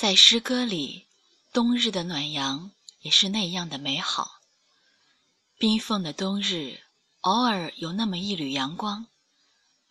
[0.00, 1.06] 在诗歌里，
[1.52, 4.40] 冬日的暖阳也是那样的美好。
[5.58, 6.80] 冰封的冬日，
[7.20, 9.08] 偶尔有那么一缕阳光，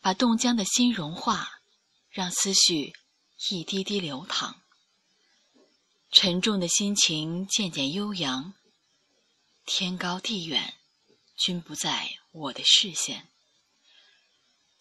[0.01, 1.61] 把冻僵的心融化，
[2.09, 2.95] 让思绪
[3.51, 4.59] 一滴滴流淌。
[6.11, 8.55] 沉重的心情渐渐悠扬，
[9.63, 10.73] 天高地远，
[11.37, 13.29] 均不在我的视线。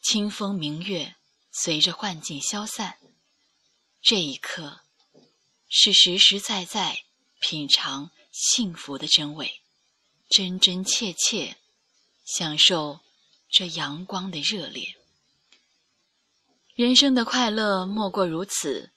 [0.01, 1.17] 清风明月，
[1.53, 2.97] 随着幻境消散。
[4.01, 4.88] 这一刻。
[5.69, 7.05] 是实实在在
[7.41, 9.61] 品尝幸福的真味，
[10.29, 11.57] 真真切切
[12.25, 13.01] 享受
[13.51, 14.97] 这阳光的热烈。
[16.75, 18.93] 人生的快乐莫过如此，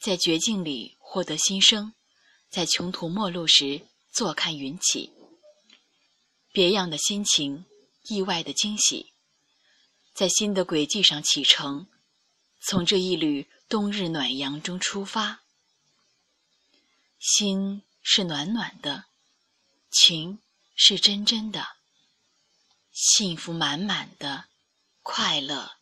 [0.00, 1.92] 在绝境里获得新生，
[2.48, 5.12] 在穷途末路时坐看云起。
[6.52, 7.66] 别样的心情，
[8.08, 9.12] 意外的惊喜，
[10.12, 11.86] 在新的轨迹上启程，
[12.60, 15.42] 从这一缕冬日暖阳中出发。
[17.20, 19.04] 心是暖暖的，
[19.90, 20.40] 情
[20.74, 21.76] 是真真的，
[22.90, 24.46] 幸福满满的，
[25.02, 25.76] 快乐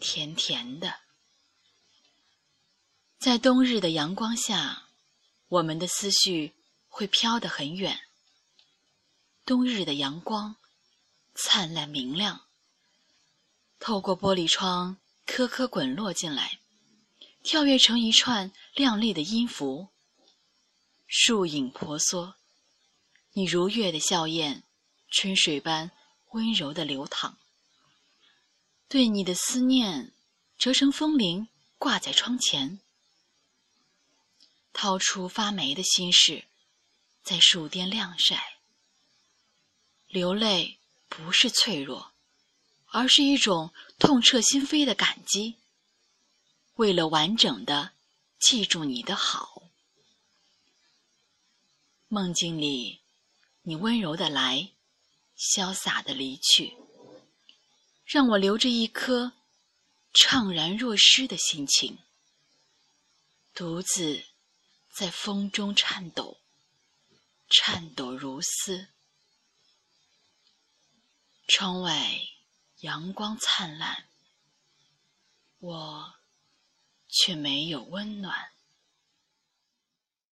[0.00, 1.00] 甜甜的。
[3.18, 4.88] 在冬日的阳光下，
[5.48, 6.54] 我们的思绪
[6.88, 8.00] 会飘得很远。
[9.44, 10.56] 冬日的阳光
[11.34, 12.46] 灿烂明亮，
[13.78, 16.58] 透过玻璃窗颗颗滚落进来，
[17.42, 19.90] 跳跃成一串亮丽的音符。
[21.10, 22.34] 树影婆娑，
[23.32, 24.60] 你如月的笑靥，
[25.10, 25.90] 春水般
[26.32, 27.38] 温柔的流淌。
[28.88, 30.12] 对你的思念，
[30.58, 32.80] 折成风铃挂在窗前。
[34.74, 36.44] 掏出发霉的心事，
[37.22, 38.58] 在树巅晾晒。
[40.08, 40.78] 流泪
[41.08, 42.12] 不是脆弱，
[42.88, 45.56] 而是一种痛彻心扉的感激。
[46.74, 47.92] 为了完整的
[48.38, 49.57] 记住你的好。
[52.10, 53.02] 梦境里，
[53.62, 54.70] 你温柔的来，
[55.36, 56.74] 潇洒的离去，
[58.06, 59.32] 让我留着一颗
[60.14, 61.98] 怅然若失的心情，
[63.52, 64.24] 独自
[64.90, 66.40] 在风中颤抖，
[67.50, 68.88] 颤抖如丝。
[71.46, 72.20] 窗外
[72.78, 74.08] 阳光灿烂，
[75.58, 76.14] 我
[77.06, 78.52] 却没有温暖。